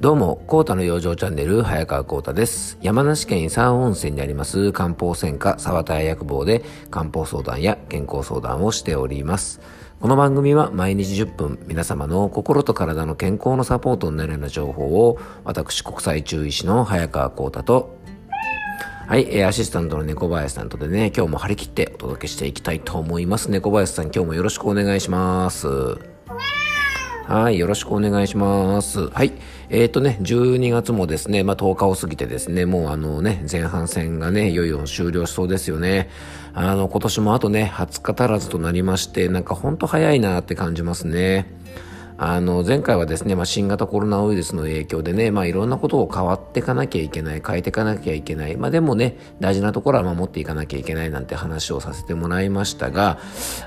[0.00, 2.78] どうも、コータの養生チャンネル、早川コータです。
[2.80, 9.60] 山梨県伊佐温泉にあります漢方専科沢田屋薬房で漢方相談や健康相談をしております。
[9.98, 17.98] この番組は毎日10分皆様の心と体の健康のサポートになるような情報を私国際中医師の早川コータと
[19.08, 23.50] はい、アシスタントの猫林さんとでね、今日も張り切ってお届けしていきたいと思います。
[23.50, 26.17] 猫林さん、今日もよろしくお願いします。
[27.28, 29.10] はい、よろしくお願いします。
[29.10, 29.34] はい。
[29.68, 36.08] えっ、ー、とね、12月もですね、まあ10日を過ぎてですね、もうあのね、前半戦がね、いよいよ終了しそうですよね。
[36.54, 41.58] あの、今年もあとね、20日足らずとなりまして、なんかほんと早いなって感じますね。
[42.20, 53.20] あの前回はですね、まあ、新型コロナウイルスの影響でね、まあ、いろんなことを変わっていかなきゃいけない変えていかなきゃいけない、まあ、でもね大事なところは守っていかなきゃいけないなんて話をさせてもらいましたが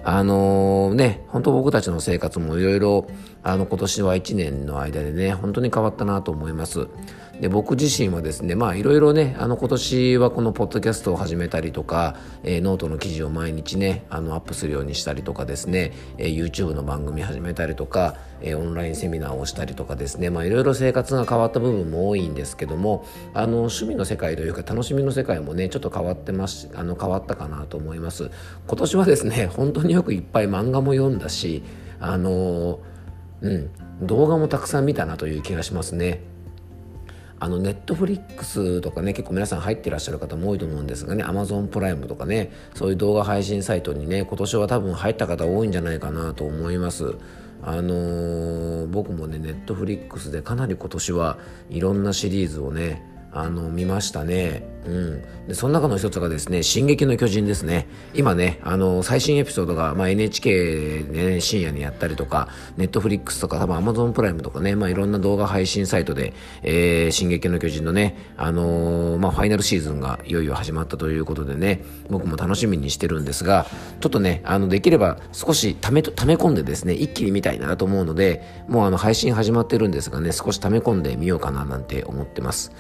[0.04, 3.08] あのー、ね本当僕たちの生活もいろいろ
[3.44, 6.88] あの今年は1年の間でね本当に変わったなと思います。
[7.42, 28.30] で僕自身はですねまあいろいろねあの今年はこのポッドキャストを始めたりとか、えー、ノートの記事を毎日ねあのアップするようにしたりとかですね、えー、YouTube の番組始めたりとか、えー、オンラインセミナーをしたりとかですねまあいろいろ生活が変わった部分も多いんですけどもあの趣味の世界というか楽しみの世界もねちょっと変わってますあの変わったかなと思います
[28.68, 31.64] 今年はですね本当によくいっぱい漫画も読んだし
[32.00, 32.80] あの
[33.42, 33.70] うん。
[34.02, 36.22] 動画もたくさん見たなという気がしますね。
[37.44, 47.16] あのネットフリックスとかね結構皆さん入ってらっしゃる方も多いと思うんですがねアマゾンプライムとかねそういう動画配信サイトにね今年は多分入った方多いんじゃないかなと思います。
[47.64, 51.40] あのー、僕もねネットフリックスでかなり今年は
[51.70, 54.72] いろんなシリーズをねあの見ましたね。
[54.86, 55.22] うん。
[55.48, 57.88] で、その中の一つがですね、進撃の巨人ですね。
[58.14, 73.68] 今ね、あの、最新エピソードが、まあ、NHK で、ね、深夜にやったりとか、ネットフリックスとか、多分 Amazon プライムとかね、まあ、いろんな動画配信サイトで、えー、進撃の巨人のね、あのー、まあ、ファイナルシーズンがいよいよ始まったということでね、僕も楽しみにしてるんですが、
[74.00, 82.72] ちょっとね、あの、できれば少しため、溜め込んでですね、一気に見たいなと思うので、もうあの、配信始まってるんですがね、少し溜め込んでみようかななんて思ってます。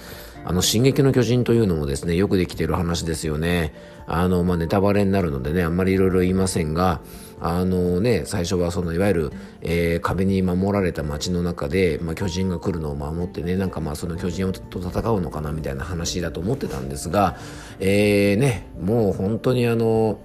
[0.43, 3.73] あの、進撃の巨人というのもですね、よくできてる話ですよね。
[4.07, 7.01] あの、まあ、ネタバレになるのでね、あんまりいろいろ言いませんが、
[7.43, 9.31] あのね、最初はそのいわゆる、
[9.61, 17.37] えー、壁に守られた街の中で、まあ、巨人が来るのを守ってね、なんかまあその巨人と戦うのかなみたいな話だと思ってたんですが、
[17.79, 20.19] えー、ね、もう本当にあの、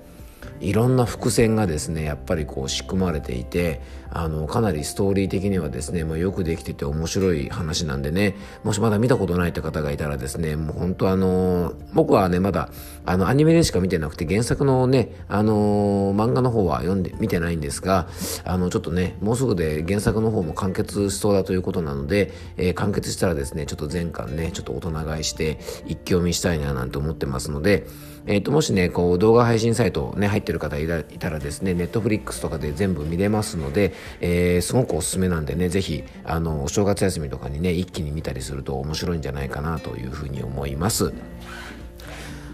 [0.60, 3.80] いろんな伏線がですねやっぱりこう仕組まれていて
[4.10, 8.34] あのかなりストーリー的にはですね、まあ、よくできてて面白い話なんでね
[8.64, 12.70] もしまだ見たことないって方がいたらですねもう本当あの僕はねまだ
[13.04, 18.08] あのアニメでしか見てなくて原作のねあの漫画の方は読んで見てないんですが
[18.44, 27.86] あのちょっとねもうすぐで原作の方も完結しそうだということなので、えー、完結したらですねちょっと前巻ねちょっと大人買いして一気読みしたいななんて思ってますので
[28.26, 41.12] えっ、ー、ともしねこう動画配信サイトね入ってる方いたらですねネットフリックスとかで全部見れますので、えー、すごくおすすめなんでね、ぜひ、あの、お正月休みとかにね、一気に見たりすると面白いんじゃないかなというふうに思います。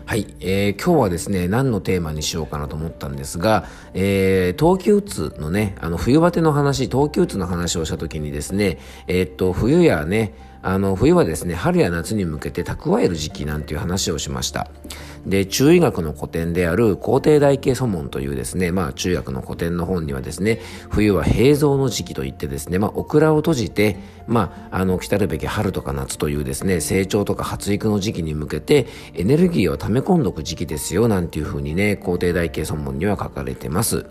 [0.05, 14.69] はい、えー、今日はですね、何のテーマにしようかなと思ったんですが、えー、冬季うつのね、あの、冬バテの話、冬季うつの話をした時にですね、えー、っと、冬やね、あの、冬はですね、春や夏に向けて蓄える時期なんていう話をしました。
[15.27, 34.07] で、中医学の古典である皇帝大慶祖門というですね、まあ中学の古典の本にはですね、冬は平蔵の時期といってですね、まあオクラを閉じて、まあ、あの、来たるべき春とか夏というですね、成長とか発育の時期に向けてエネルギーを溜め込んどく時期ですよ、なんていうふうにね、皇帝大慶祖門には書かれてます。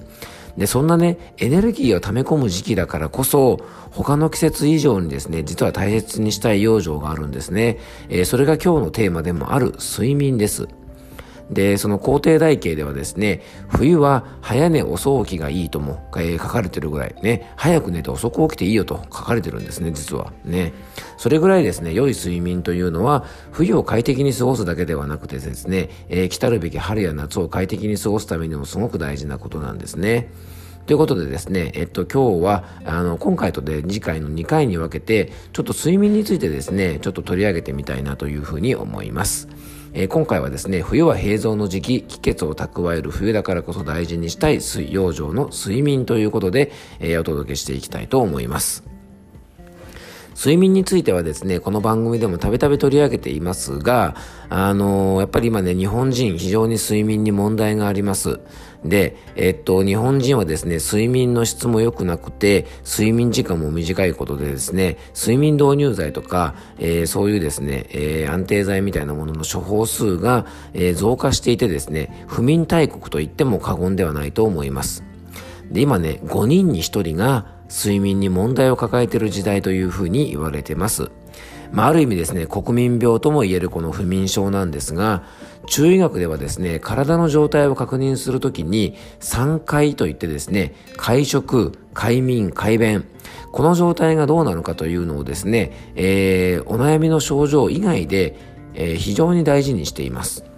[0.57, 3.59] で、そんなね、エネルギーを溜め込む時期だからこそ、
[3.91, 7.78] 他の季節以上にですね、実は大切にしたい養生があるんですね。
[8.09, 10.67] えー、それが今日のテーマでもある睡眠です。
[11.51, 20.31] で、その皇帝台形ではですね、冬は早寝遅起きがいいとも、えー、書かれてるぐらいね、早く寝て遅く起きていいよと書かれてるんですね、実は。
[20.46, 20.73] ね。
[21.17, 30.31] それぐらいですね、良い睡眠というのは、冬を快適に過ごすだけではなくてですね、えー、来たるべき春や夏を快適に過ごすためにもすごく大事なことなんですね。
[30.85, 39.47] ということでですね、えっと、今日は、あの、今回とで次回の2回に分けて、ちょっと睡眠についてですね、ちょっと取り上げてみたいなというふうに思います。
[39.93, 48.91] えー、今回はですね、冬は平蔵の時期、気血を蓄える冬だからこそ大事にしたい水養生の睡眠ということで、えー、お届けしていきたいと思います。
[50.41, 54.16] 睡眠についてはですね、この番組でもたびたび取り上げていますが、
[54.49, 58.40] あのー、やっぱり今ね、日本人非常に睡眠に問題があります。
[58.84, 75.03] で、えっと、日本人はですね、睡眠の質も良くなくて、睡眠時間も短いことでですね、睡眠導入剤とか、えー、そういうですね、えー、安定剤みたいなものの処方数が、えー、増加していてですね、不眠大国と言っても過言ではないと思います。
[75.70, 81.09] で、今ね、5人に1人が睡眠に問題を抱えている時代というふうに言われてます。
[81.72, 85.23] まあ、ある意味ですね、国民病とも言えるこの不眠症なんですが、
[85.68, 93.06] 中医学ではですね、体の状態を確認するときに、3回といってですね、会食、快眠、快便、
[93.53, 98.35] この状態がどうなのかというのをですね、えー、お悩みの症状以外で、
[98.74, 100.51] えー、非常に大事にしています。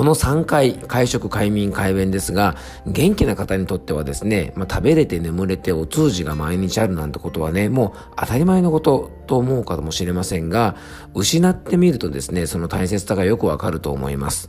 [0.00, 2.56] この3回、会食、快眠、快便ですが、
[2.86, 10.74] 元気な方にとってはですね、まあ、食べれて眠れてお通じが毎日あるなんてことはね、もう当たり前のことと思うかもしれませんが、
[11.12, 14.48] 失ってみるとですね、その大切さがよくわかると思います。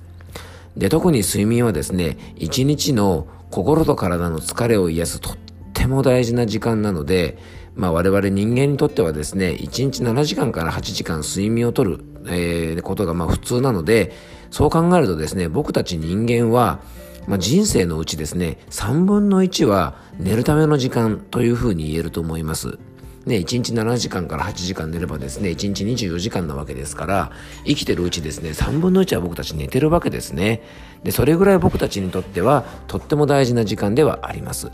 [0.78, 5.38] で、特に睡眠はですね、一日の心と体の疲れを癒すとっ
[5.74, 7.38] ても大事な時間なので、
[7.76, 14.14] まあ我々人間にとってはですね、1日7時間から8時間睡眠をとる、えー、ことがまあ普通なので、
[14.50, 16.82] そう考えるとですね、僕たち人間は、
[17.28, 22.80] まあ、人生のうちですね、3分の1は寝るための時間というふうに言えると思います。
[23.26, 27.32] ね、1日7時間から8時間寝ればですね、1日24時間なわけですから、
[27.66, 30.64] 生きてるうちですね、3分の1は僕たち寝てるわけですね。
[31.04, 34.72] で、それぐらい僕たちにとっては、とっても大事な時間ではあります。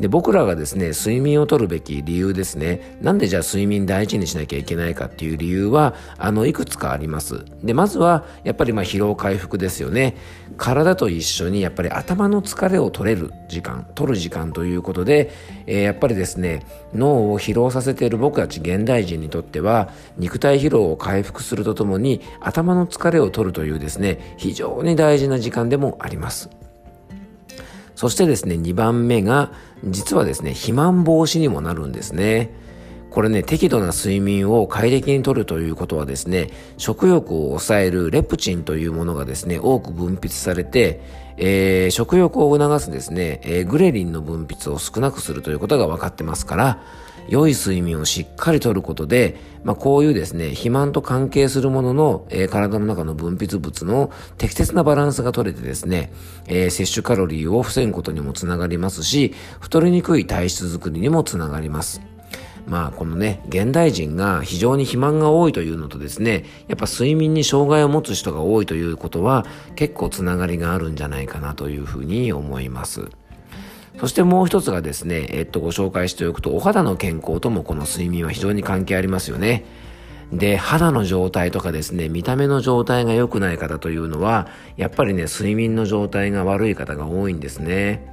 [0.00, 2.96] で、僕らがですね、睡眠をとるべき理由ですね。
[3.02, 7.44] なんでじゃあ睡眠大事にしなきゃいけないかっていう理由は、あの、いくつかあります。
[7.62, 10.16] で、まずは、やっぱりまあ疲労回復ですよね。
[10.56, 15.32] 体と一緒にやっぱり頭の疲れを取れる時間、取る時間ということで、
[15.66, 16.64] えー、やっぱりですね、
[16.94, 26.48] 脳を疲労させている僕たち現代人にとっては、肉体疲労を回復するとともに、頭の疲れを取るというですね、非常に大事な時間でもあります。
[28.00, 29.52] そしてですね、2番目が、
[29.84, 32.50] 実はですね、肥満防止にもなるんですね。
[33.10, 41.00] これね、適度な睡眠を快適にとるということはですね、食欲を抑えるレプチンというものがですね、多く分泌されて、
[41.36, 46.82] えー、食欲を促すですね、えー、グレリンの分泌を少なくするということが分かってますから、
[47.28, 56.12] 良い睡眠をしっかりとることで、まあ、こういうですね、肥満と関係するものの、えー、体の中の分泌物の適切なバランスが取れてですね、
[56.46, 62.00] えー、摂取カロリーを防ぐことにもつながりますし、太りにくい体質づくりにもつながります。
[62.66, 69.46] まあこのね、現代人が非常に肥満が多いというのとですね、やっぱ睡眠に障害を持つ人が多いということは
[69.76, 73.08] 結構つながりがあるんじゃないかなというふうに思います。
[73.98, 79.64] そしてもう一つがですね、えっと、ご紹介しておくと、お肌の健康ともこの睡眠は非常に関係ありますよね。
[80.32, 88.09] で、肌の状態とかですね、見た目の状態が良くない方というのは、やっぱりね、睡眠の状態が悪い方が多いんですね。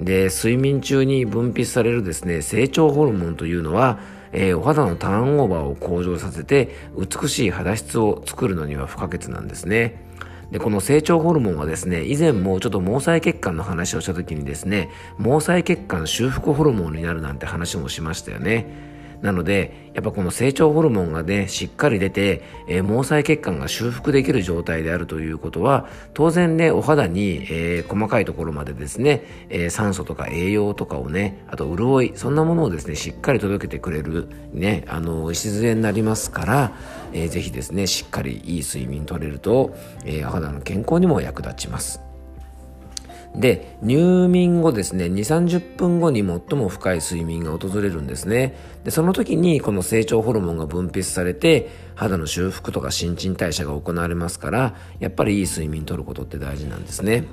[0.00, 3.98] で、睡眠中に分泌されるですね、成長ホルモンというのは、
[4.32, 10.02] えー、お肌のターンオーバーを向上させて、美しい肌質を作るのには不可欠なんですね。
[10.50, 14.88] で、この成長ホルモンはですね、以前もちょっと毛細血管の話をした時にですね、
[15.18, 18.93] 毛細血管修復ホルモンになるなんて話もしましたよね。
[19.24, 36.72] なので、やっぱこの成長ホルモンがね、しっかり出て、えー、毛細血管が修復できる状態であるということは、当然ね、お肌に、えー、細かいところまでですね、えー、酸素とか栄養とかをね、あと潤い、そんなものをですね、しっかり届けてくれる、ね、あの、礎になりますから、
[37.14, 42.13] えー、ぜひですね、しっかりいい睡眠取れると、えー、お肌の健康にも役立ちます。
[43.34, 48.56] で、入眠後ですね、2、30分後に最も深い睡眠が訪れるんですね。
[48.84, 57.24] で、その時にこの成長ホルモンが分泌されて、肌の修復とか新陳代謝が行われますから、やっぱりいい睡眠とることって大事なんですね。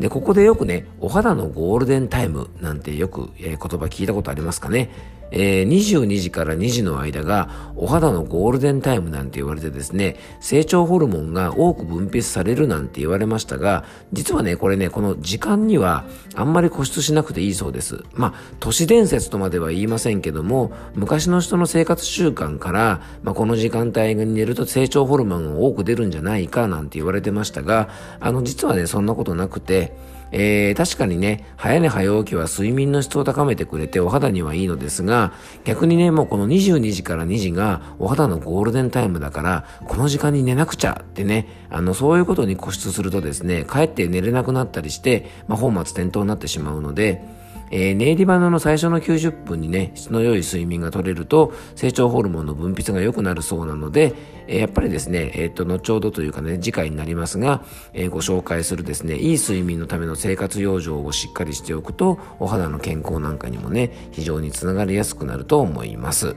[0.00, 4.90] で、ここでよくね、お肌のゴールデンタイムなんてよく、え、言葉聞いたことありますかね。
[5.30, 16.04] えー、22時から2時の間がお肌のゴールデンタイムなんて言われてですね、成長ホルモンが多く分泌されるなんて言われましたが、実はね、これね、この時間には
[16.34, 18.04] あんまり固執しなくていいそうです。
[18.12, 27.88] まあ、都市伝説とまでは言いませんけども、昔の人の生活習慣から、まあ、この時間帯に寝ると成長ホルモンが多く出るんじゃないかなんて言われてましたが、
[28.20, 29.96] あの、実はね、そんなことなくて、
[30.36, 47.22] えー、確かにね、早寝早起きは睡眠の質を高めてくれてお肌にはいいのですが、逆にね、もうこの22時から2時がお肌のゴールデンタイムだから、この時間に寝なくちゃってね、あの、そういうことに固執するとですね、かえって寝れなくなったりして、まあ、本末転倒になってしまうので、
[47.70, 54.14] えー、寝入り花の最初の90分にね、質の良い睡眠が取れると、成長ホルモンの分泌が良くなるそうなので、
[54.46, 66.36] えー、やっぱりですね、えっ、と、後ほどというかね、次回になりますが、えー、ご紹介するですね、いい睡眠のための生活養生をしっかりしておくと、お肌の健康なんかにもね、非常につながりやすくなると思います。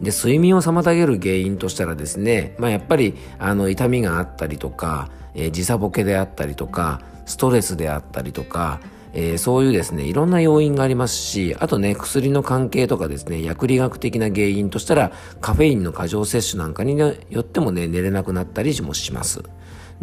[0.00, 8.80] で、睡眠を妨げる原因としたらですね、まあやっぱり、あの、痛みがあったりとか、えー、時差ボケであったりとか、ストレスであったりとか、
[9.16, 19.42] えー、そういうですね、いろんな要因がありますし、あとね、薬の関係とかですね、薬理学的な原因としたら、カフェインの過剰摂取なんかによってもね、寝れなくなったりもします。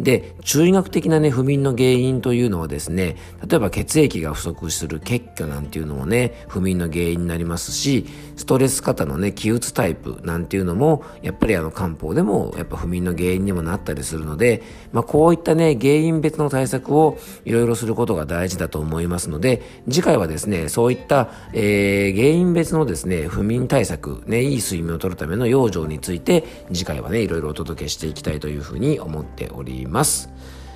[0.00, 8.06] で、中医学的なね、不眠の原因というのはですね、例えば血液が不足する血虚なんていうのもね、不眠の原因になりますし、
[8.36, 29.81] ストレス型のね、気鬱タイプなんていうのも、やっぱりあの漢方でもやっぱ不眠の原因にもなったりするので、まあこういったね、原因別の対策をいろいろすることが大事だと思いますので、次回はですね、そういった、えー、原因別のですね、不眠対策、ね、いい睡眠をとるための養生について、次回はね、いろいろお届けしていきたいというふうに思っております。
[29.86, 30.32] ます。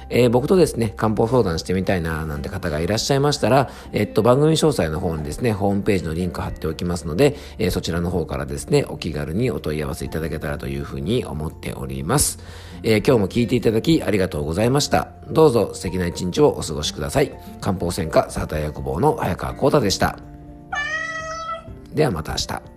[0.08, 12.38] えー、僕とですね、漢方相談してみたいななんて方がいらっしゃいましたら、えっと、番組詳細の方にですね、ホームページのリンク貼っておきますので、えー、そちらの方からですね、お気軽にお問い合わせいただけたらというふうに思っております。
[12.82, 15.08] えー、今日も聞いていただきありがとうございました。
[15.30, 17.32] どうぞ素敵な一日をお過ごしください。
[17.60, 20.18] 漢方専科サーター薬房の早川幸太でした。
[21.94, 22.75] ではまた明日。